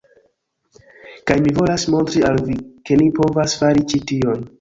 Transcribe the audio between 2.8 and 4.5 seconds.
ke ni povas fari ĉi tion.